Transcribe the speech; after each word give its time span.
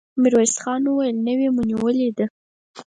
ميرويس 0.21 0.55
خان 0.63 0.81
وويل: 0.87 1.15
نوې 1.27 1.47
مو 1.55 1.61
نيولې 1.69 2.09
ده! 2.17 2.25